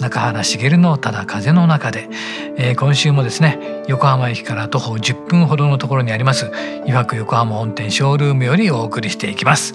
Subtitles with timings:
[0.00, 2.08] 中原茂のただ風の中で、
[2.56, 6.50] えー、今週もですね横浜駅から徒歩10分ほどのところにあります。
[6.86, 9.74] 湯白横浜本店ショールームよりお送りしていきます。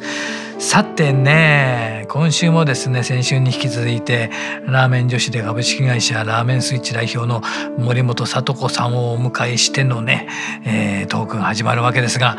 [0.60, 4.30] さてね今週もですね先週に引き続いて
[4.66, 7.42] ラーメン女子で株式会社ラーメンスイッチ代表の
[7.78, 10.28] 森本聡子さんをお迎えしてのね、
[10.66, 12.36] えー、トークが始まるわけですが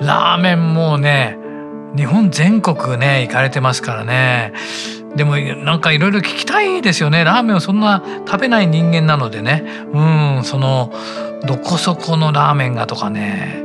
[0.00, 1.36] ラーメンもね
[1.94, 4.54] 日本全国ね行かれてますからね。
[5.16, 7.24] でもなんかいろいろ聞きたいですよね。
[7.24, 9.64] ラーメンをそんな食べない人間なのでね。
[9.92, 10.92] うんその
[11.46, 13.60] どこそこのラーメンがとかね。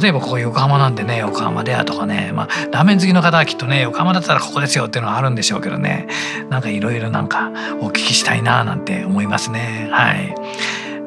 [0.00, 2.30] 例えばここ横浜なんでね横浜でやとかね。
[2.32, 6.06] まあラーメン好きの方はきっとね横浜だったらここですよっていうのはあるんでしょうけどね。
[6.48, 9.88] なんかいろいろなんかお聞きしたいななんて思いますね。
[9.90, 10.34] はい。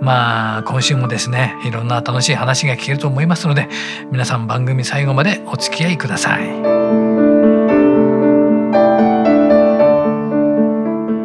[0.01, 3.69] まあ今週もですねいろんな楽しい話が聞けると思いますので
[4.11, 7.32] 皆さん番組最後までお付き合いください。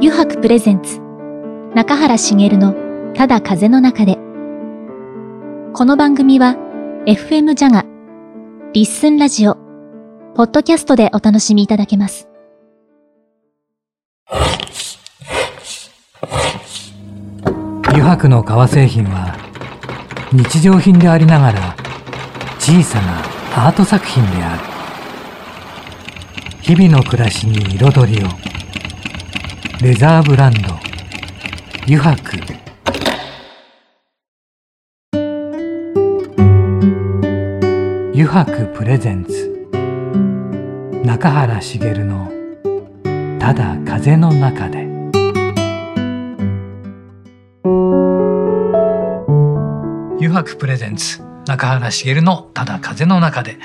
[0.09, 1.01] 油白プレゼンツ。
[1.75, 2.75] 中原茂の
[3.15, 4.17] ただ風の中で。
[5.75, 6.57] この番組は
[7.05, 7.85] FM ジャガ
[8.73, 9.57] リッスンラジオ
[10.35, 12.27] ポッドキャストでお楽しみいただけます。
[17.83, 19.37] 油白の革製品は
[20.33, 21.77] 日常品でありながら
[22.59, 24.63] 小さなアート作品である。
[26.63, 28.58] 日々の暮らしに彩りを。
[29.81, 30.75] レザーブランド。
[31.83, 32.37] 油白
[38.13, 39.71] 油白プレゼンツ。
[41.05, 42.29] 中原茂の
[43.39, 44.83] 「ただ風の中で」
[50.19, 51.23] 油白プレゼンツ。
[51.47, 53.59] 中原茂の「ただ風の中で」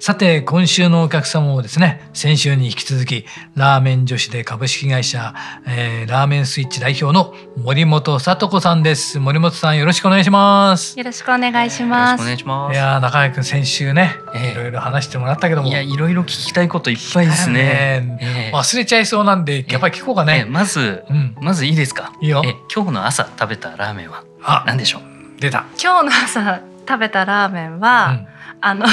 [0.00, 3.26] さて今週のお客様もですね先週に引き続き
[3.56, 5.34] ラーメン女子で株式会社、
[5.66, 9.18] えー、ラーメンスイッチ代表の森本聡子さんです。
[9.18, 10.96] 森本さんよろしくお願いします。
[10.96, 12.74] よろしくお願いします、お願いします。
[12.74, 15.68] いや中井君先週ね、えー、いろいろ話してもらったけども。
[15.68, 18.18] いやいろいろ聞きたいこといっぱいですね、ね。
[18.22, 22.12] えー、忘れちゃいそうなんでやっぱり聞こうかね、えー、まず、うん、まずいいですか？
[22.20, 24.22] いいよ、え今日の朝食べたラーメンは？
[24.64, 25.40] 何でしょう？
[25.40, 25.64] 出た。
[25.82, 28.26] 今日の朝食べたラーメンは、うん、
[28.60, 28.86] あの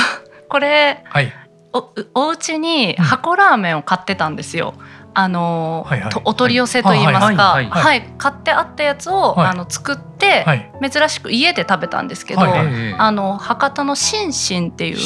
[0.56, 1.34] これ、はい。
[1.74, 4.76] おお家に箱ラーメンを買ってたんですよ。
[5.14, 10.46] あの、はいはい、お取り寄せと言いますか、はい、はい、買ってあったやつを、あの作って、
[10.82, 14.98] 珍しく家で食べたんですけど、あの博多のシンシンっていう、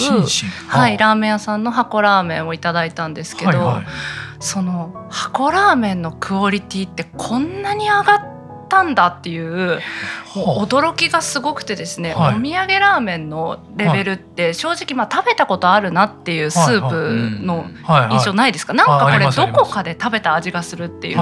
[0.68, 3.80] はい、ラーメン屋さんの箱ラーメンをいただいたんですけど、
[4.40, 8.39] その箱ラーメンのクオリティってこんなに上がって
[8.70, 9.80] ったんだっていう
[10.36, 17.66] 驚きがすごくてですね、はい、お土産ラーメンのレベルって正直まあ食べたことあるなっていうスープの
[18.12, 21.18] 印象ないですか、なんかこれどこかで食べた味がするっていう、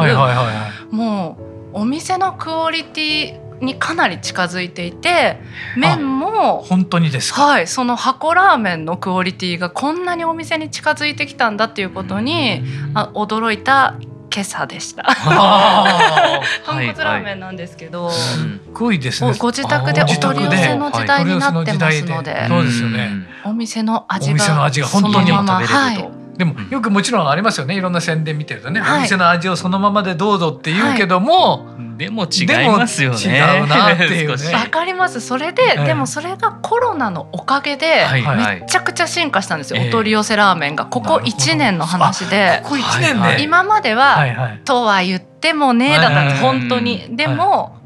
[0.92, 1.38] も
[1.74, 5.40] うお店のクオリティにかなり近づいていて
[5.76, 12.62] 麺も本当にですはいその箱ラーメンのクオリティがこんなにお店に近づいてきたんだっていうことに、
[12.94, 13.96] あ驚いた
[14.34, 15.04] 今朝でした。
[16.66, 19.34] 豚骨ラーメンなんですけど、すごいですね。
[19.40, 23.10] ご自宅でお取り寄せの時代になってますので、そうですよね。
[23.46, 26.17] お店の味がその味が本当に食べれると。
[26.38, 31.68] でもよくもちろんありますよねいろんな宣伝見てるとね、お店の味をそのままでどうぞって言うけども、
[31.98, 33.18] でも違いますよね。
[33.18, 34.54] 違うなっていうね。
[34.54, 35.20] わかります。
[35.20, 39.82] それで、でもそれがコロナのおかげでめちゃくちゃ進化したんですよ。
[39.82, 40.86] お取り寄せラーメンが。
[40.86, 42.62] ここ一年の話で。
[42.64, 43.38] ここ一年ね。
[43.40, 44.24] 今までは、
[44.64, 47.16] とは言ってもねだった本当に。
[47.16, 47.78] でも、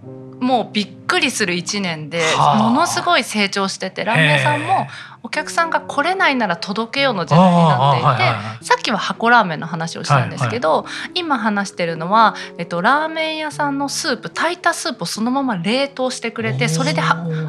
[0.42, 2.24] もうびっくりする一年で
[2.58, 4.88] ものすごい成長しててラーメン屋さんも
[5.24, 17.02] お客さんが来れないなら届けようの時代になっていてさっきは箱ラーメンの話をしたんですけど、はいはい、今話してるのは、えっと、ラーメン屋さんのスープ炊いたスープをそのまま冷凍してくれてそれで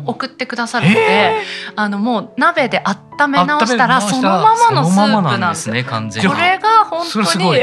[0.07, 1.43] 送ってくださるので
[1.75, 2.83] あのもう鍋で
[3.19, 6.29] 温め直したらそのままのスープなんですね完全に。
[6.29, 7.61] これが本当に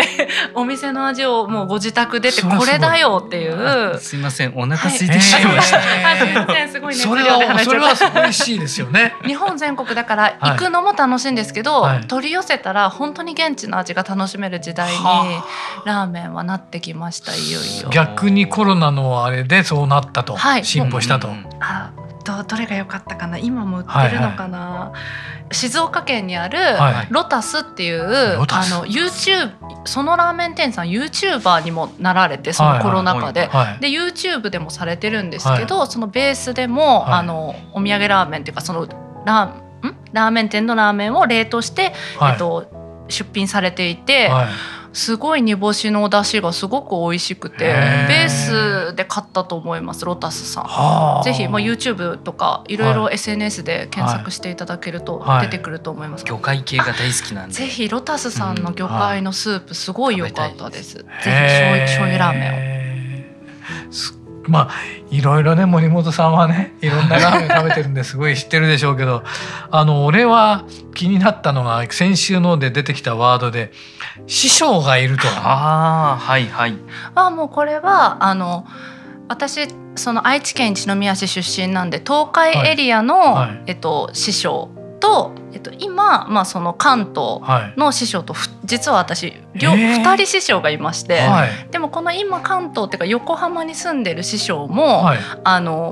[0.54, 3.98] お店の味をもうご自宅出てこれだよっていう。
[4.00, 9.13] すいませんお腹空いてきちゃいました、はい、すごい熱量で話それは美味しいですよね。
[9.25, 15.04] 日本全国だから行くのも楽しいんですけど、はい、取り寄せたら本当に現地の味が楽しめる時代に
[15.86, 17.90] ラーメンはなってきましたいよいよ。
[17.90, 21.30] 逆にコロナのあれでそうなったと、はい、進歩したと、
[21.60, 21.92] あ
[22.38, 23.38] とどれが良かったかな？
[23.38, 24.94] 今も売ってるのかな、はいは
[25.52, 26.60] い、静岡県にある
[27.10, 29.52] ロタスっていう、はい、あの YouTube
[29.86, 33.50] そのラーメン店さん YouTuber にもなられてそのコロナ禍で、はい。
[33.72, 38.88] はい、で YouTube でもされてるんですけど、そのベースでも、あのお土産ラーメンっていうかその
[39.25, 39.64] ラん？
[40.14, 44.30] ラーメン店のラーメンを冷凍して、えっと、出品されていて。
[44.91, 47.57] すごい煮干しの出汁がすごく美味しくて
[48.07, 50.62] ベースで買ったと思いますロタスさ
[51.21, 51.24] ん。
[51.24, 57.53] ぜひ、まあ、YouTube とかいろいろ SNS で検索していただけると出てくると思います、はいはい、魚介系が大好きなんで。
[57.53, 62.86] ぜひロタスさんの魚介のスープすごい良かったです、ぜひ醤油醤油ラーメン
[63.86, 64.71] をまあ
[65.12, 69.24] いろいろね森本さんはねいろんなラーメン食べてるんですごい 知ってるでしょうけど
[69.71, 70.63] あの俺は
[70.95, 73.71] 気になったのが先週ので出てきたワードで
[74.27, 75.27] 師匠がいると。
[75.27, 76.75] あはいはい。
[77.15, 78.65] あもうこれはあの
[79.27, 83.33] 私その愛知県一宮市出身なんで東海エリアの、はい。
[83.33, 84.69] はい、えっと、師匠
[85.00, 87.41] と、えっと、今、まあ、その関東
[87.77, 95.10] の師匠と、はい、実は私両2人師匠がいまして、はい、でもこの今関東っていうか横浜に住んでる師匠も、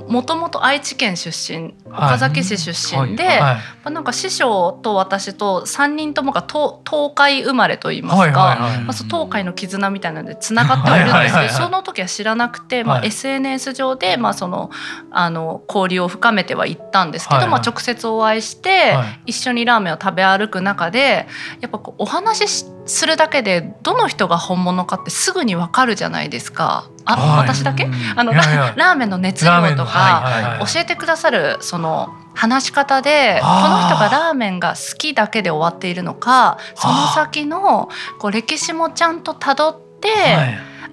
[0.07, 3.39] もともと愛知県出身岡崎市出身で、はい。
[3.39, 14.69] まあ、なんか師匠と私と3人ともが東東海生まれといいますか、まあ、東海の絆みたいなのでつながってはいるんですけど、その時は知らなくて、まあ、SNS 上で、まあ、その
[15.09, 18.93] あの交流を深めてはいったんですけど、まあ、直接お会いして、
[19.25, 21.27] 一緒にラーメンを食べ歩く中で
[21.61, 26.89] やっぱこうお話しするだけでどの人が本物かってすぐにわかるじゃないですか。
[27.05, 27.89] あ、はい、私だけ？
[28.15, 40.09] あのラーメンの熱量とか教えてくださるその話し方でこの人がラーメンが好きだけで終わっているのかその先のこう歴史もちゃんとたどって、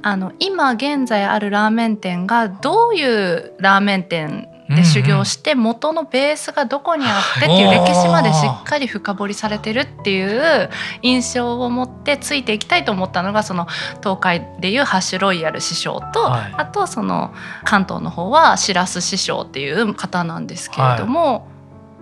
[0.02, 10.70] あの今現在あるラーメン店がどういうラーメン店で修行して元のベースがどこにあってっていう歴史までしっかり深掘りされてるっていう
[11.02, 13.66] 印象を持ってついていきたいと思ったのがその
[14.02, 17.34] 東海でいうハッシュロイヤル師匠と、はい、あとその
[17.64, 21.42] 関東の方は白洲師匠っていう方なんですけれども、は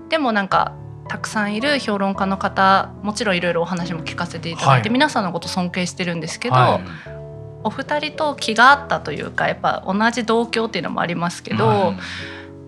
[0.07, 0.73] い、でもなんか
[1.09, 6.81] たくさんいる評論家の方もちろんいろいろお話も聞かせていただいて、はい、皆さんのこと尊敬してるんですけど、
[7.65, 11.95] お二人と気があったというかやっぱ同じ同郷っていうのもありますけど。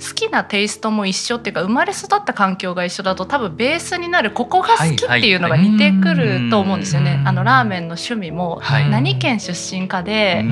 [0.00, 7.22] 好きなテイストも一緒っていうか生まれ育った環境が一緒だと多分ベースになるここが好きっていうのが似てくると思うんですよね。
[7.24, 8.60] あのラーメンの趣味も
[8.90, 10.44] 何県出身かで、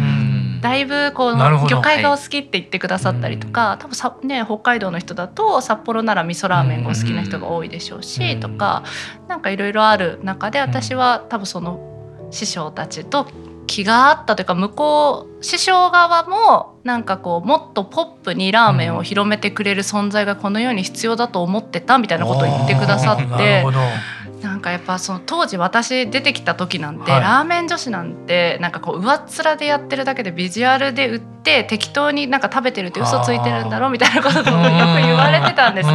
[0.61, 8.85] だいぶこう魚介がお好きって言ってくださったりとか、多分さね北海道の人だと札幌なら味噌ラーメンがお好きな人が多いでしょうし、とか
[9.29, 13.27] なんかいろいろある中で私は多分その師匠たちと
[13.73, 23.65] 気があったというか向こう師匠側もなんかこうもっとポップにラーメンを広めてくれる存在がこの世に必要だと思ってたみたいなことを言ってくださって
[24.45, 35.95] なんかやっぱその当時私出てきた時なんて、はい、ラーメン女子なんてなんかこう上っ面でやってるだけでビジュアルで売って適当になんか食べてるって嘘ついてるんだろうみたいなこともよく言われてたんですよ。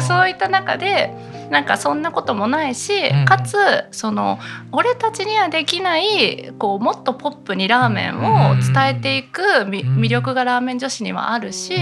[0.00, 1.12] そういった中で
[1.50, 3.56] なんかそんなこともないし、うん、かつ
[3.90, 4.38] その
[4.72, 11.74] 俺たちにはできないこうもっとポップにラーメンを伝えていく魅力がラーメン女子にはあるし。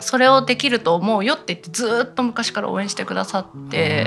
[0.00, 4.06] それをできると思うよって言ってずっと昔から応援してくださって、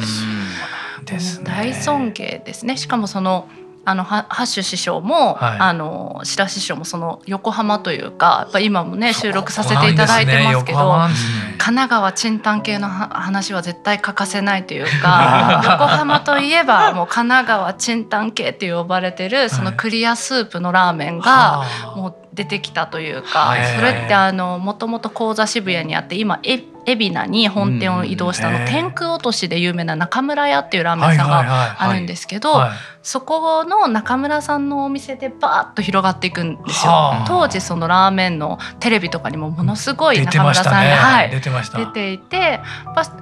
[1.43, 2.77] 大尊敬ですね。
[2.77, 3.49] しかもその
[3.83, 11.15] あのハッシュ師匠も、はい、あの白師匠もその横浜というかやっぱ今もね収録させていただいてますけど、ねね、
[11.57, 21.63] 神奈川賃貸系の話は絶対欠かせないというか 横浜といえばもう神奈川賃貸系って呼ばれてるそのクリアスープのラーメンが
[21.95, 32.61] もう出てきたというか、それってあのもともと講座渋谷にあって今え海老名に本店を移動したの、天空落としで有名な中村屋っていうラーメン屋さんがあるんですけど、
[33.03, 37.23] そこの中村さんのお店でバーッと広がっていくんですよ。
[37.27, 42.59] 当時そのラーメンのテレビとかにもものすごい中村さんが、ね、はい、出て出ていて、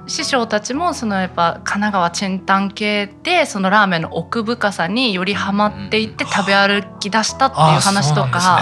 [0.06, 8.60] 師匠たちもそのやっぱ神奈川チェンタン系でそのラーメンの奥深さによりハマっていって食べ歩き出したっていう話とか。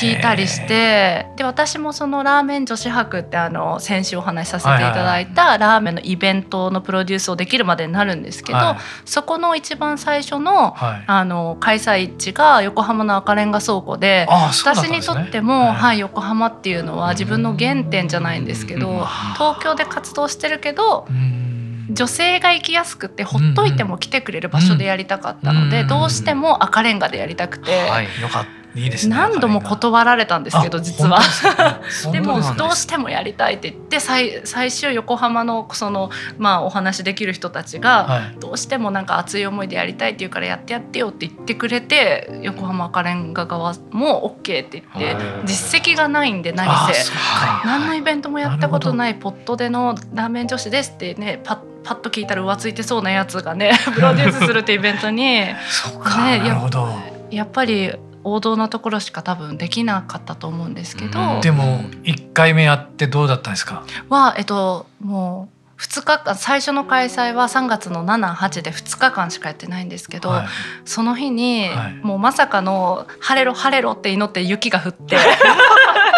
[0.00, 19.04] 聞いたりしてで私もそのラーメン女子博ってあの先週お話しさせていただいたラーメンのイベントのプロデュースをできるまでになるんですけど、はい、そこの一番最初のはい、あの開催地が横浜の赤レンガ倉庫で、ね、私にとっても、はい、はい、横浜っていうのは自分の原点じゃないんですけど
[19.34, 21.06] 東京で活動してるけど。
[21.92, 31.18] 女性が行きやすくてほっといても来てくれる場所でやりたかったので、どうしても赤レンガでやりたくて、はい、よかっいいですね、何度も断られたんですけど実は。
[32.12, 47.10] でもどうしてもやりたいって言って最最終横浜のその、まあ、お話できる人たちが、どうしてもなんか熱い思いでやりたいって言うからやってやってよって言ってくれて横浜赤レンガ側も OK って言って実績がないんで何せ。
[47.64, 55.56] 何のイベントもやったことないポットでのラーメン女子ですってねパッパッと聞いたら浮ついてそうなやつがね プロデュースするってイベントに、 ね、
[57.30, 57.92] やっぱり
[58.24, 63.82] 王道なところしか多分できなかったと思うんですけど、でも1回目やってどうだったんですか？
[64.08, 65.48] はえっとも
[65.78, 70.46] う2日間最初の開催は3月の78で2日間しかやってないんですけど、はい、
[70.84, 75.16] その日に、はい、もうまさかの「晴れろ晴れろ」って祈って雪が降って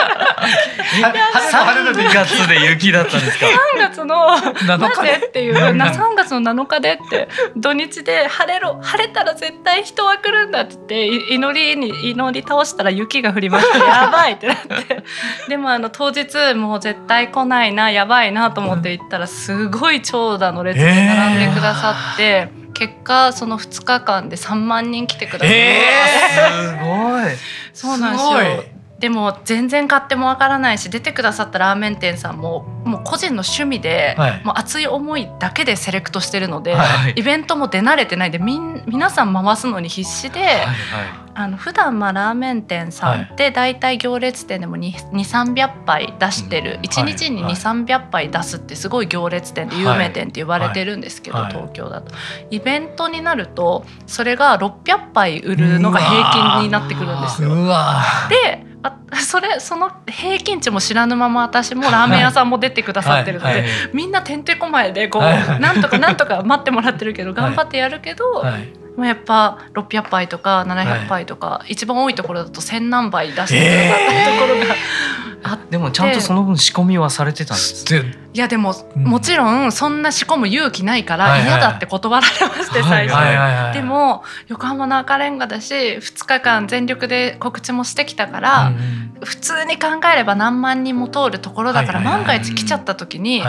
[0.43, 4.27] 3月で雪だったんですか？3月の
[4.67, 13.79] なぜっていうな3月の7日でって土日で晴れろ晴れたら絶対人は来るんだって言って祈りに祈り倒したら雪が降りました。
[13.85, 15.03] やばいってなって。
[15.49, 22.23] でもあの当日もう絶対来ないなやばいなと思って行ったらすごい長蛇の列で並んでくださって。
[22.23, 22.63] えー。
[22.73, 27.37] 結果その2日間で3万人来てくださって、えー、すごい。
[27.73, 40.77] そうなんですよでも全然買ってもわからないし出てくださったラーメン店さんももう個人の趣味で、はい、もう熱い思いだけでセレクトしてるので、はい、イベントも出慣れてないでみん皆さん回すのに必死で、はいはい、
[41.35, 52.15] あの普段まあラーメン店さんって大体行列店でも2300杯出してる、は1日に2300杯出すってすごい行列店で有名店って言われてるんですけど、東京だと。
[52.51, 57.51] イベントになるとそれが600杯売るのが平均になってくるんですよ。
[58.29, 68.43] であそれその平均値も知らぬまま私もラーメン屋さんも出てくださってるので、はいはい、みんなてんてこまえでこう、はい、なんとかなんとか待ってもらってるけど頑張ってやるけど、
[68.97, 77.97] はい、まあ、やっぱ600杯とか700杯とか、一番多いところだと1,000何杯出してくださったところが、えー、でもちゃんとその分仕込みはされてたんです
[78.35, 83.75] いやでも、うん、もちろんそんな仕込む勇気ないから嫌だって断られまして最初。
[83.75, 93.43] でも横浜の赤レンガだし2日間全力で告知もしてきたから、うん、普通に考えれば何万人も通るところだから万が一来ちゃった時に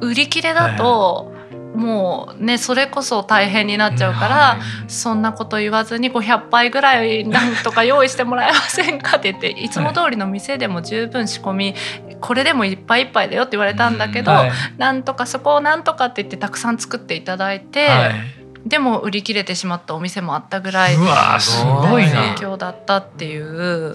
[0.00, 1.33] 売り切れだと。
[1.74, 9.68] もうねそれこそ大変になっちゃうから、はい、そんなこと言わずに500杯ぐらいなんとか用意してもらえませんかって言ってい。
[9.68, 11.74] つも通りの店でも十分仕込み
[12.20, 17.88] これでもいっぱいいっぱいだよって言われたんだけど、はい、なんとかそこをなんとかって言ってたくさん作っていただいて。
[17.88, 18.44] はい。
[18.66, 20.94] でも売り切れてしまったお店もあったぐらい
[21.38, 23.94] すごい影響だったっていう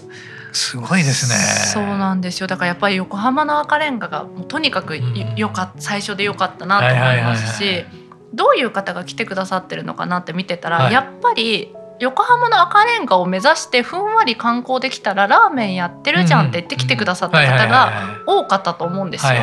[0.52, 1.36] すごいですね。
[1.74, 2.48] そうなんですよ。
[2.48, 4.98] だからやっぱり横浜の赤レンガがとにかく
[5.36, 7.86] よか最初でよかったなと思いますし
[8.34, 19.34] どういう方が来てくださってるのかなって見てたら、はい、やっぱり横浜の赤レンガを目指してふんわり観光できたらラーメンやってるじゃんって言って来てくださった方が多かったと思うんですよ。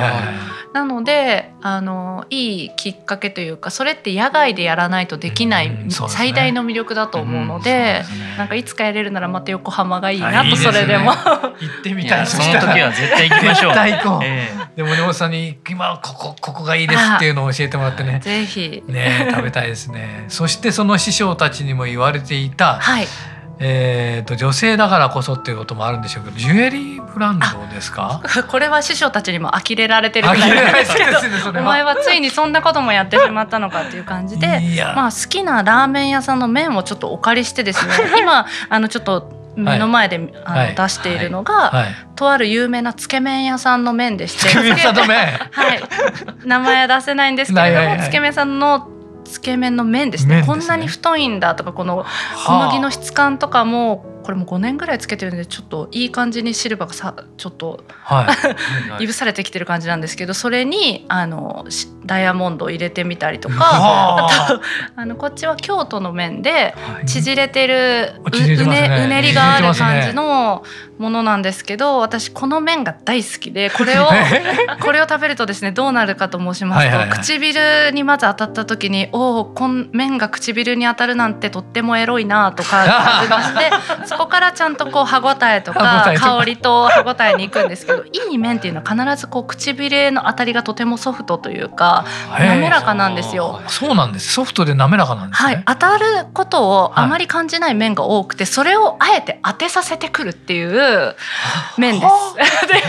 [0.73, 8.03] なのであのいいきっかけというかそれって野外でやらないとできない最大の魅力だと思うので,、
[8.37, 11.13] なんかいつかやれるならまた横浜がいいなとそれでも。
[11.13, 13.75] 行ってみたいその時は絶対行きましょう。
[14.77, 18.21] でも根本さんに今ここここがいいですっていうのを教えてもらってね。
[18.23, 18.83] ぜひ。
[18.87, 20.27] ね食べたいですね。
[20.29, 22.79] そしてその師匠たちにも言われていた。
[22.81, 23.07] はい。
[23.59, 28.21] えーと、女性だからこそっていうこともあるんでしょうけどジュエリーブランドですか？
[28.49, 34.61] これは師匠たちにも呆れられてるぐらいなんですけど、ね、お前はついにそんなこともやってしまったのかっていう感じで、
[34.95, 48.87] まあ、好きなラーメン屋さんの麺をちょっとお借りしてですね今あのちょっと目の前で、はい、あの、はい、出しているのが、はい、とある有名なつけ麺屋さんの麺でして、はい、名前は出せないんですけれども、つけ麺さんの
[49.27, 52.05] つけ麺の麺ですね、ね、こんなに太いんだとかこの
[52.47, 58.27] 小麦の質感とかもこれも5年ぐらいつけてるんでちょっといい感じにシルバーがさちょっと、は
[58.99, 59.07] い、 い。
[59.07, 61.65] ぶされてきてる感じなんですけどそれにあの
[62.05, 64.49] ダイヤモンドを入れてみたりとかあ。
[64.49, 64.61] と
[64.97, 66.75] あのこっちは京都の麺で
[67.07, 70.65] 縮れてる、うね、うねりがある感じの
[70.99, 74.09] ものなんですけど私この麺が大好きで これを
[74.81, 83.71] これを食べるとですねどうなるかと申しますと、唇にまず当たった時におお麺が唇に当たるなんてとってもエロいなとか感じまして
[84.17, 86.15] そこからちゃんとこう歯ごたえとか。
[86.19, 92.05] 香りと歯ごたえに行くんですけど いい麺っていうのは必ずこう唇の当たりがとてもソフトというか
[92.39, 93.61] 滑らかなんですよ。
[93.69, 94.33] そうなんです。
[94.33, 101.17] ソフトで滑らかなんです、ね、はい、当たることをあまり感じない麺が多くてそれをあえて当てさせてくるっていう
[101.77, 102.67] 麺です。
[102.67, 102.83] で、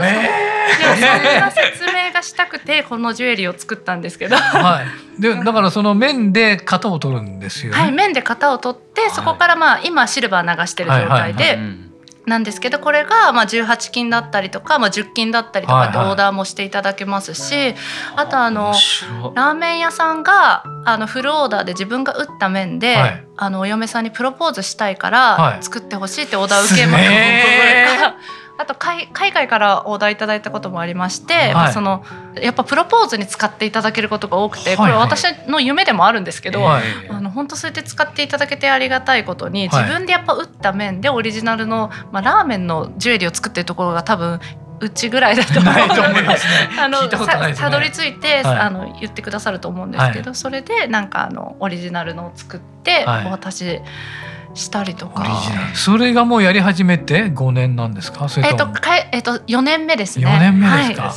[0.00, 4.36] えーんな説明がしたくてこのジュエリーを作ったんですけど。
[4.36, 4.82] は
[5.18, 5.20] い。
[5.20, 11.58] でだからその面で型を取るんですよ、ね、はい、面で型を取って、そこからまあ今シルバー流してる状態で。
[12.26, 17.76] なんですけどこれがまあ18金だったりとか、まあ、10金だったりとかってオーダーもしていただけますし、はいはい、
[18.16, 18.72] あとあの
[19.34, 27.04] ラーメン屋さんがあのフルオーダーで自分が打った麺で、はい、あのお嫁さんにプロポーズしたいから作ってほしいってオーダー受けます。
[27.04, 28.14] はい
[28.56, 32.04] あと海外からオーダーいただいたこともありまして、はい、その
[32.40, 44.40] やっぱプロポーズに使っていただけることが多くて、これ私の夢でもあるんですけど、はい、あの本当そうやって使っていただけてありがたいことに、自分でやっぱ打った面でオリジナルの、まあ、ラーメンのジュエリーを作ってるところが多分
[44.80, 46.02] うちぐらいだと思うので、
[46.78, 53.80] あのたどり着いて、はい、あの言ってくださると思うんですけど、はい、それでなんかあのオリジナルのを作ってお渡し
[54.54, 55.24] したりとか。
[55.74, 58.28] それがもうやり始めて5年なんですか？
[58.38, 60.26] えっとかえっと4年目ですね。
[60.26, 61.14] 4年目ですか、はい、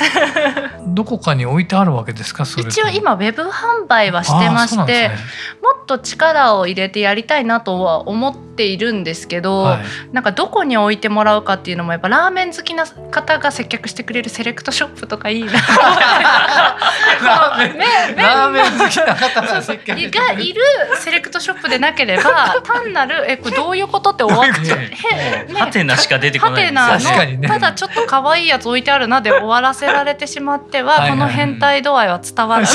[0.96, 2.44] どこかに置いてあるわけですか？
[2.44, 5.16] 一応今ウェブ販売はしてまして、ね、
[5.62, 15.52] もっと力を入れてやりたいなとは思っているんですけど、はい、なんかどこに置いてもらうかっていうのもやっぱラーメン好きな方が接客してくれるセレクトショップとかいいな。
[17.22, 18.78] ラーメン。
[18.78, 20.62] 好きな方が接客がいる
[21.00, 24.80] セレクトショップでなければ単なるえこれどういうことって終わっちゃう。
[25.56, 26.74] ハテナしか出てこない。
[26.74, 32.74] ハテナの、ただちょっと可愛いやつ置いてあるなで終わらせられてしまってはこの変態度合いは伝わらない。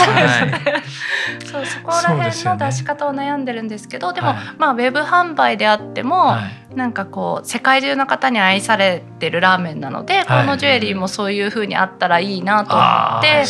[1.50, 6.36] そうそこら辺の出し方を悩んでるんですけど、でもまあウェブ販売であっても。
[6.74, 12.82] なんかこう世界中の方に愛されてるラーメンなので、このジュエリーもそういう風にあったらいいなと思
[13.18, 13.44] って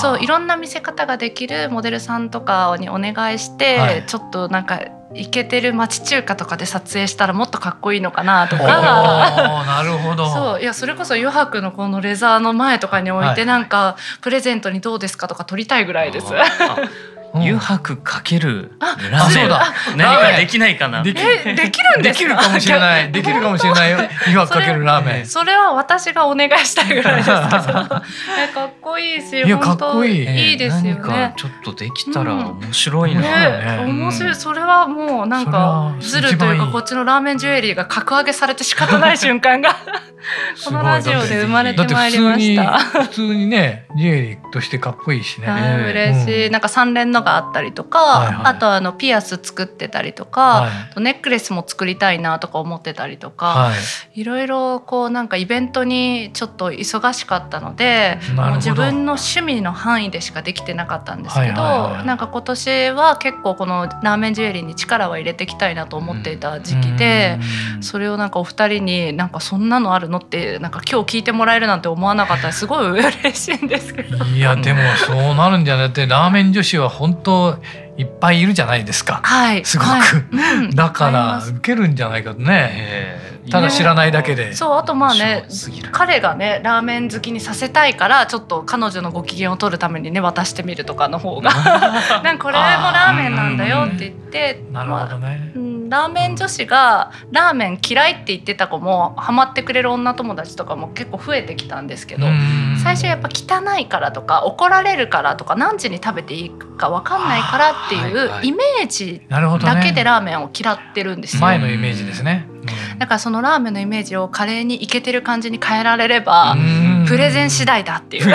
[0.00, 4.80] そういろんな見せ方ができるモデルさんとかにお願いして、ちょっとなんか
[5.14, 8.62] 行けてる町中華とかで撮影したらもっとかっこいいのかなとか。
[8.64, 10.28] なるほど。
[10.28, 16.26] そういやそれこそ余白のこのレザーの前とかに置いて、なんかプレゼントにどうですかとか撮りたいぐらいです。
[17.36, 19.48] 誘白かけるラーメン。
[19.96, 21.02] 何かできないかな。
[21.02, 23.12] できできるんできるかもしれない。
[23.12, 23.98] できるかもしれないよ。
[24.26, 25.26] 誘白かけるラーメン。
[25.26, 27.28] それは私がお願いしたいぐらいです。
[27.28, 28.02] けどか
[28.66, 30.50] っこいいしいやかっこいい。
[30.50, 31.34] いいですよね。
[31.36, 34.34] ちょっとできたら面白いな、ね面白い。
[34.34, 39.76] それはもうなんかずるというかこっちのラーメンジュエリーが格上げされて仕方ない瞬間が
[40.64, 42.78] このラジオで生まれてまいりました。
[42.78, 45.48] 普通にねジュエリーとしてかっこいいしね。
[45.90, 46.50] 嬉しい。
[46.50, 53.72] なんか三連のがあったりとか、はいはい、あとあのピアス作ってたりとか、はい、ネックレスも作りたいなとか思ってたりとか、は
[54.14, 67.38] い、いろいろこうなんかイベントにちょっと忙しかったのでもう自分の趣味の範囲でしかできてなかったんですけど、はいはいはい、なんか今年は結構このラーメンジュエリーに力は入れていきたいなと思っていた時期で、
[67.80, 74.24] それをなんかお二人になんかそんなのあるのってなんか今日聞いてもらえるなんて思わなかったすごい嬉しいんですけど。
[74.24, 77.58] いやでもそうなるんじゃなくてラーメン女子は本当
[77.96, 80.56] いっぱいいるじゃないですか、はい、すごく、はい。
[80.56, 83.28] うん、 だから受けるんじゃないかとね。
[83.50, 85.46] ただ知らないだけで、そうあとまあね
[85.90, 91.50] 彼がねラーメン好きにさせたいからちょっと彼女のご機嫌を取るためにね渡してみるとかの方が。
[92.22, 102.26] なんかこれもラーメンなんだよって言ってなるほどね、まあラーメン女子がラーメン嫌いって言ってた子もハマってくれる女友達とかも結構増えてきたんですけど
[102.82, 111.42] 最初やっぱ汚いからとか怒られるからとか何時に食べていいか分かんないからっていうイメージだけでラーメンを嫌ってるんですよ。
[111.42, 112.46] 前のイメージですね。
[112.98, 116.54] だからそのラーメンのイメージをカレーにいけてる感じに変えられれば
[117.08, 118.34] プレゼン次第だっていう。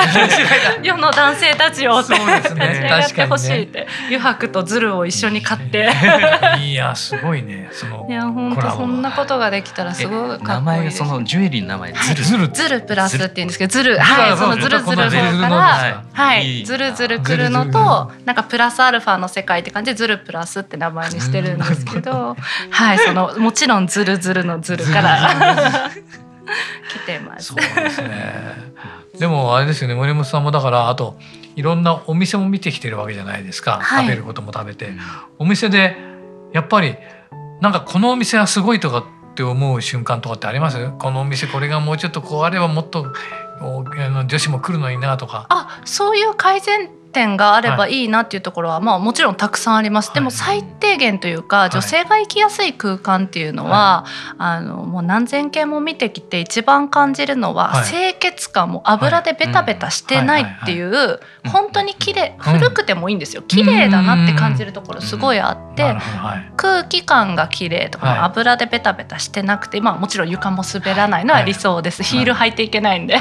[0.84, 3.88] 世の男性たちを立ち上がってほしいって。
[4.08, 5.92] 油白とズルを一緒に買って。
[6.60, 7.70] いやすごいね。
[7.72, 16.64] そのいや本当そんなことができたらすごい名前そのジュエリーの名前ズルズルズルプラスって言うんですけどズルはいそのズルズルからはい。
[16.66, 22.36] ズルズルくるのとなんかプラスアルファの世界って感じでズルプラスって名前にしてるんですけど
[22.70, 25.90] はいそのもちろんズルズルのズルから
[26.89, 27.47] 来てます。
[27.47, 28.73] そうですね。
[29.17, 31.17] でもあれですよね森本さんもだからあと
[31.56, 34.91] いろんなお店も見てきてるわけじゃないですか、はい、食べることも食べて、
[35.38, 35.95] お店で
[36.51, 36.95] やっぱり
[37.62, 38.97] なんかこのお店はすごいとか
[39.32, 40.91] って思う瞬間とかってあります？
[40.99, 43.13] このお店これがもうちょっとこうあればもっと
[43.62, 45.45] 女子も来るのになとか。
[45.49, 48.04] あそういう改善っ点があればい。
[48.04, 50.13] いなっていうところは、まあもちろんたくさんあります。
[50.13, 54.06] でも最低限というか、女性が生きやすい空間っていうのは、
[54.38, 63.43] あのもう何千件も見てきて一番感じるのは、清潔感も油でベタベタしてないっていう、本当に綺麗、古くてもいいんですよ。
[63.43, 65.95] 綺麗だなって感じるところすごいあって、
[66.58, 72.04] 空気感が綺麗とか、油でベタベタしてなくて、まあもちろん床も滑らないのは理想です。
[72.04, 73.19] ヒール履いていけないんで。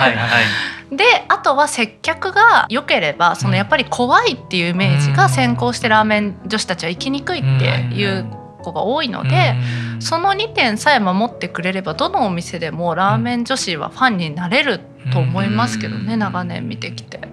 [0.93, 8.27] であとは接客が良ければそのやっぱり怖いっていうイメージが先行してラーメン女子たちは行きにくいっていう
[8.63, 9.55] 子が多いので
[10.01, 14.81] その2点さえ守ってくれればどのお店でもラーメン女子はファンになれる
[15.13, 17.32] と思いますけどね長年見てきて。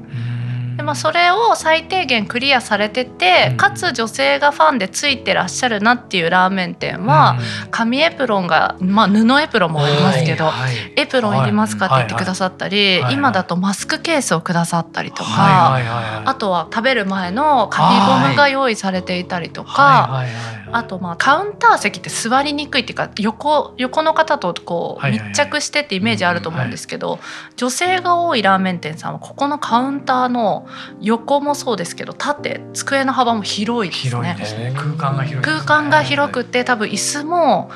[0.80, 7.38] でまあ、それを最低限クリアされてて、かつ女性がファンでついてらっしゃるなっていうラーメン店は、
[7.70, 10.50] 紙エプロンが、まあ、布エプロンもありますけど、
[10.96, 15.82] エプロンいりますかって言ってくださったり、今だとマスクケースをくださったりとか、
[16.24, 20.24] あとは食べる前の紙ゴムが用意されていたりとか。
[20.72, 27.20] あとまあカウンター席って座りにくいっていうか横横の方とこう密着してってイメージあると思うんですけど
[27.56, 30.68] 女性が多いラーメン店さんはここのカウンターの
[31.02, 34.38] 横もそうですけど縦机の幅も広いですね。
[34.46, 34.74] すね。
[34.76, 37.72] 空間が広い、ね、空間が広くて多分椅子も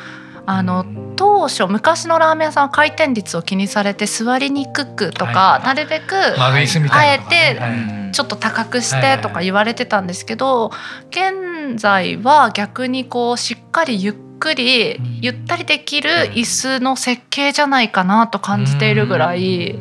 [0.45, 7.59] あの当初昔のラーメン屋さんは回転率を気にされて座りにくくとか、なるべくあえて
[8.11, 10.71] ちょっと高くしてとか言われてたんですけど
[11.09, 19.79] 現在は逆にこうしっかりゆっくりゆったりできる椅子の設計じゃないかなと感じているぐらい。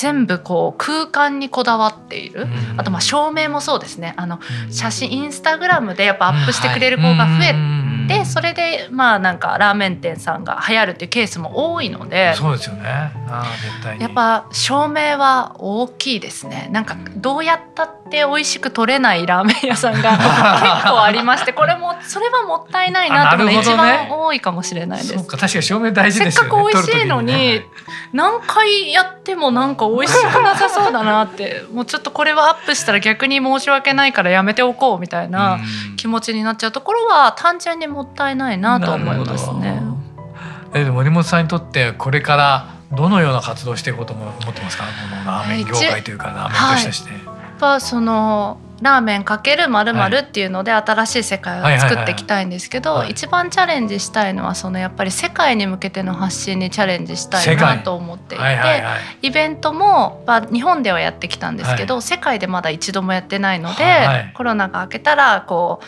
[0.00, 2.46] 全部こう空間にこだわっている、
[2.78, 4.14] あとまあ照明もそうですね。
[4.16, 7.52] あの写真インスタグラムでやっぱアップしてくれる子が増え
[8.18, 12.82] てそれでまあなんかラーメン店さんが流行るっていうケースも多いのでそうですよね。
[13.28, 16.68] あ絶対やっぱ照明は大きいですね。
[16.72, 20.10] なんかどうやったって美味しく取れないラーメン屋さんが
[20.82, 25.14] 結構ありましてこれもそれはもったいないなっていうのが一番多いかもしれないです。
[25.26, 27.62] 確かに照明大事、ね、せっかく美味しいのに
[28.12, 35.60] 何回やってもなんか美味しくなさそうだなってもうちょっとこれはアップしたら逆に申し訳ないからやめておこうみたいな
[35.96, 39.82] 気持ちになっちゃうところは単純にもったいないなと思いますね。
[40.74, 44.84] えで森本さんにとってこれからどのような活動をしていこうと思ってますか？
[44.84, 47.10] このラーメン業界というかラーメンとして。
[47.10, 58.44] はい、やっぱそのラーメンかけるまるっていうので新しい世界を作っていきたいんですけど一番チャレンジしたいのはそのやっぱり世界に向けての発信にチャレンジしたいなと思っていて、
[59.22, 65.86] イベントも、まあ、日本ではやってきたんですけど、世界でまだ一度もやってないので、コロナが明けたらこう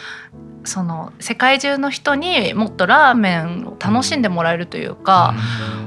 [0.64, 5.34] その世界中の人にもっとラーメンを楽しんでもらえるというか、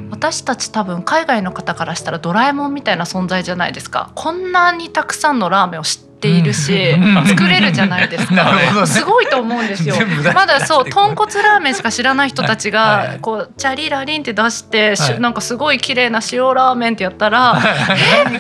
[0.10, 4.12] 私たち多分海外の方からしたらドラえもんみたいな存在じゃないですか。
[4.16, 6.96] こんなにたくさんのラーメンを知ってているし、
[7.28, 9.96] 作れるじゃないですか、 ね、すごいと思うんですよ。
[10.34, 17.58] まだそう豚骨ラーメンしか知らない人たちがこうチャリラリンって出して、はい、なんかすごい綺麗な塩ラーメンってやったら
[18.26, 18.26] 「え？
[18.26, 18.40] 何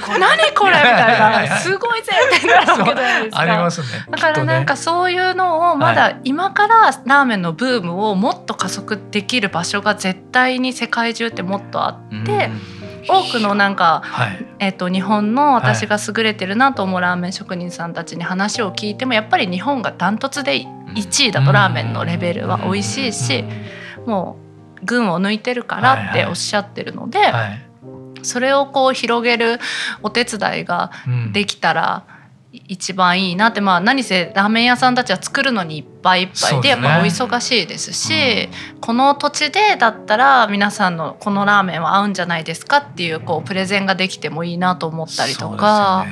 [0.54, 1.58] これ?」みたいな。
[1.58, 3.42] すごいぜってなるわけじゃないですか。
[3.42, 3.88] ありますね。
[4.10, 12.50] だからなんかそういうのをまだ今からラーメンのブームをもっと加速できる場所が絶対に世界中ってもっとあって。
[13.08, 23.44] 多くのなんか、はい、えーと、日本の私が優れてるなと思うラーメン職人さんたちに話を聞いてもやっぱり日本がダントツで1位だとラーメンのレベルは美味しいし
[24.06, 24.38] も
[24.82, 27.20] う群を抜いてるからっておっしゃってるので、
[28.22, 29.60] それをこう広げる
[30.04, 30.92] お手伝いが
[31.34, 32.06] できたら、
[32.68, 38.50] 一番いいなってまあ何せラーメン屋さんたちは作るのにいっぱいいっぱいでやっぱお忙しいですし、
[38.82, 46.06] この土地でだったら皆さんのこのラーメンは合うんじゃないですかっていうこうプレゼンができてもいいなと思ったりとか。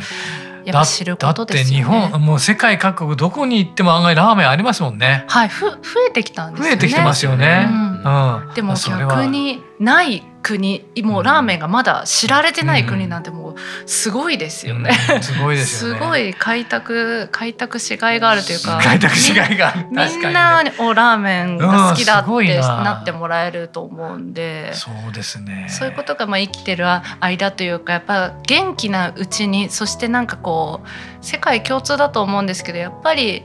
[0.66, 1.84] やっぱ知ることですよね。
[1.84, 5.26] だって日本もう世界各国どこに行っても案外ラーメンありますもんね。
[5.28, 5.78] はい、ふ増
[6.10, 6.70] えてきたんですね。
[6.70, 7.68] 増えてきてますよね。
[7.70, 7.94] うん。
[8.04, 13.56] うん、でも逆にない国もうラーメンがまだ知られてない国なんてもう
[13.86, 14.92] すごいですよね。
[15.16, 16.00] うん、すごいですよね。
[16.02, 18.80] すごい開拓開拓しがいがあるというか。
[18.84, 19.74] 開拓しがいが。
[19.90, 24.74] みんなをラーメンが好きだってなってもらえると思うんで。
[24.74, 25.68] そうですね。
[25.70, 26.86] そういうことがまあ生きてる
[27.22, 33.44] 間というかやっぱ元気なうちにそしてなんかこう世界共通だと思うんですけどやっぱり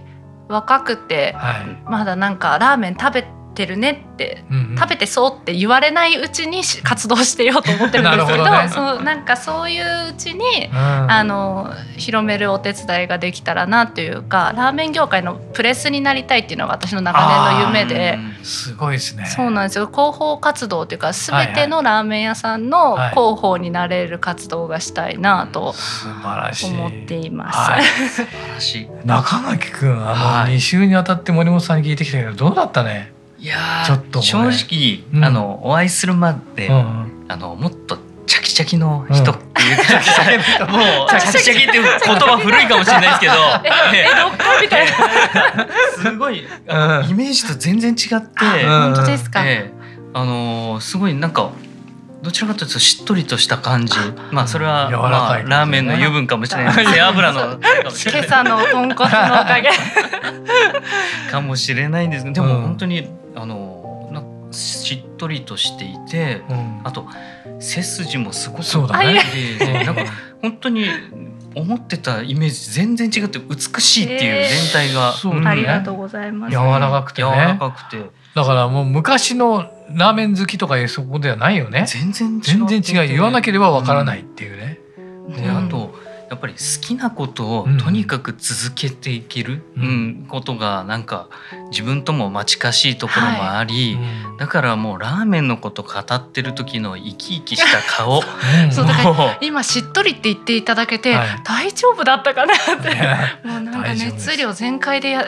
[0.48, 18.18] 若くて、はい、まだなんかラーメン食べてるねって、うんうん、食べてそうって言われないうちに活動してようと思ってるんですけど ね、そうなんかそういううちに、うん、あの広めるお手伝いができたらなというかラーメン業界のプレスになりたいっていうのが私の長年の夢で。
[18.42, 19.26] すごいですね。
[19.26, 19.86] そうなんですよ。
[19.86, 25.74] 広報活動というか全てのラーメン屋さんの広報になれる活動がしたいなと
[26.64, 27.58] 思っています。
[27.58, 28.88] はい、素晴らしい。
[29.04, 33.17] 中垣君あの2週にわたって森本さんに聞いてきたけどどうだったね？
[33.40, 37.96] いやちょっと、正直、うん、あのお会いするまで、うん、あのもっと
[38.26, 41.62] チャキチャキの人っていう、うん、 もうチャキチャキ。
[41.62, 43.32] っていう言葉古いかもしれないですけど
[43.94, 44.92] えどっかみたいな。
[45.96, 46.38] すごい。
[46.38, 46.42] イ
[47.14, 49.72] メージと全然違って本当ですか、え
[50.14, 51.50] あのすごいなんか
[52.22, 53.96] どちらかというとしっとりとした感じ。
[54.32, 58.96] まあそれは、まあ、ラーメンの油分かもしれない背脂の 今朝の豚骨のお
[59.44, 59.70] かげ。
[61.30, 67.06] かもしれないんですけどでも本当にあのなしっとりとしていて、うん、あと
[67.60, 69.20] 背筋もすごくそうだね。
[69.58, 70.04] でなんか
[70.42, 70.86] 本当に
[71.54, 78.10] 思ってたイメージ全然違って美しいっていう全体が、えーね、ありがとうございます、柔らかくて、ね、柔らかくて。
[78.34, 81.84] だからもう昔のラーメン好きとかいうそこではないよね。
[81.88, 83.08] 全然全然違う。
[83.08, 84.78] 言わなければわからないっていうね、
[85.28, 85.97] うん、であと
[86.30, 91.28] やっぱり好きなことをとにかく続けていける、うん、うん、ことがなんか
[91.70, 94.04] 自分とも近しいところもあり、はい。
[94.32, 98.22] うん、だからもうラーメンのこと語ってる時の生き生きした顔。
[98.70, 103.48] そうだから今しっとりって言っていただけて、はい、大丈夫だったかなって。
[103.48, 105.24] もうなんか熱量全開でや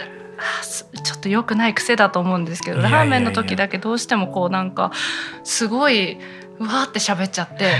[1.02, 4.90] ちょっと良くない癖だと思うんですけどラーメンの時だけどうしてもこうなんか
[5.44, 6.18] すごい
[6.58, 7.72] うわーって喋っちゃって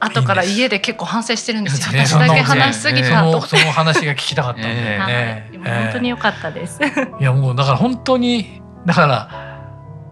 [0.00, 1.86] 後から家で結構反省してるんですよ。
[1.92, 3.40] 私だけ話しすぎたと。
[3.40, 5.50] その話が聞きたかったん でね。
[5.52, 6.80] 本当に良かったです。
[7.20, 9.58] いやもうだから本当にだから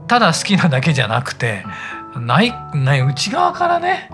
[0.08, 1.64] ただ好きなだけじゃなくて。
[2.20, 4.10] ないない内側からね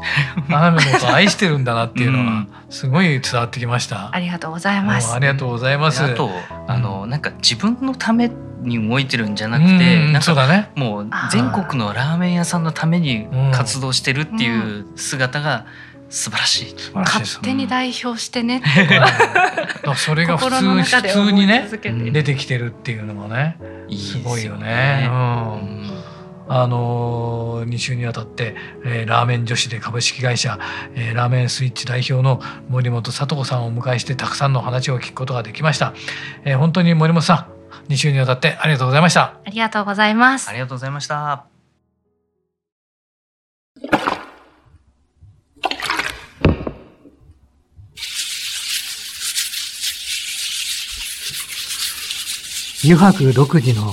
[0.48, 4.14] ラーメンのこと愛してるんだなっていうのがすごい伝わってきました。
[4.14, 5.12] ありがとうございます。
[5.12, 6.02] ありがとうございます。
[6.02, 6.30] あと
[6.66, 8.30] あのなんか自分のため
[8.62, 15.66] に動いてるんじゃなくて、なんか、ね、もう全国のラーメン屋さんのために活動してるっていう姿が
[16.08, 16.74] 素晴らしい。
[16.94, 18.62] 勝手に代表してね。
[19.96, 21.68] それが普通普通にね
[22.12, 23.56] 出てきてるっていうのもね
[23.90, 25.08] すごいよね。
[25.10, 26.01] うん
[26.54, 30.58] あの2週にわたって、えー、ラーメン女子で株式会社、
[30.94, 35.94] えー、ラーメンスイッチ代表の森本聡子さんをお迎えしてたくさんの話を聞くことができました、
[36.44, 39.40] えー、本当に森本さん2週にわたってありがとうございました。
[39.44, 40.48] ありがとうございます。
[40.48, 41.46] ありがとうございました。
[52.84, 53.92] 油白独自の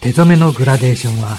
[0.00, 1.38] 手染めのグラデーションは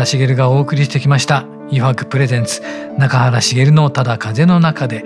[0.00, 2.62] 原茂がお送りしてきました「油白プレゼンツ
[2.96, 5.04] 中原茂のただ風の中で」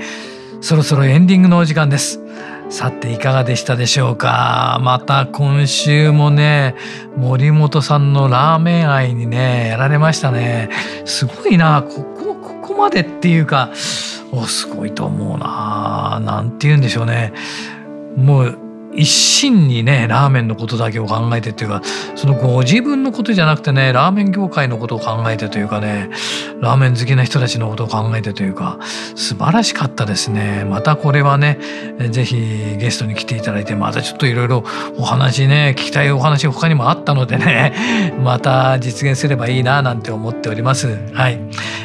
[0.61, 2.21] そろそろエンディングのお時間です。
[2.71, 4.79] さていかがでしたでしょうか？
[4.83, 6.75] また今週もね
[7.19, 10.71] 森本さんのラーメン愛にねやられましたね。
[11.05, 13.71] すごいなここここまでっていうか
[14.33, 16.21] おすごいと思うな。
[16.25, 17.35] なんて言うんでしょうね。
[18.17, 18.59] もう
[18.97, 21.83] 一心にねラーメンのことだけを考えてっていうか
[22.15, 26.11] そのご自分のことじゃなくてねラーメン業界のことを考えてというかね
[26.61, 28.79] ラーメン好きな人たちのことを考えてというか
[29.15, 30.65] 素晴らしかったですね。
[30.65, 31.59] またこれはね
[32.11, 34.65] 是非ゲストに来ていただいてまたちょっといろいろ
[34.97, 40.99] お話ね聞きたいお話他にもあったのでね また実現すればいいななんて思っております。
[41.13, 41.39] はい、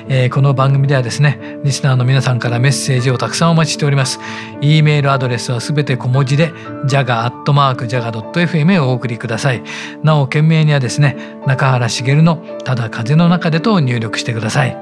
[0.07, 4.19] えー、この番組ではですねリスナーの皆さんからメッセージをたくさんお待ちしております。
[4.61, 6.51] e メールアドレスはすべて小文字で
[6.99, 9.63] じゃがアットマークジャガドット FM へお送りください。
[10.03, 14.77] なお、件名にはですね、中原茂のただ風の中でと入力してください。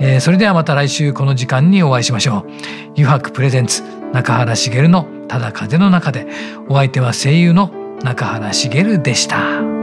[0.00, 2.50] えー、それではまた来週この時間にお会いしましょう。
[2.92, 3.82] 油白プレゼンツ
[4.14, 6.26] 中原茂のただ風の中で、
[6.68, 7.70] お相手は声優の
[8.02, 9.77] 中原茂でした。